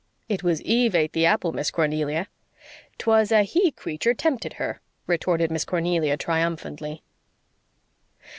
"It 0.27 0.41
was 0.41 0.63
Eve 0.63 0.95
ate 0.95 1.13
the 1.13 1.27
apple, 1.27 1.51
Miss 1.51 1.69
Cornelia." 1.69 2.27
"'Twas 2.97 3.31
a 3.31 3.43
he 3.43 3.69
creature 3.69 4.15
tempted 4.15 4.53
her," 4.53 4.81
retorted 5.05 5.51
Miss 5.51 5.63
Cornelia 5.63 6.17
triumphantly. 6.17 7.03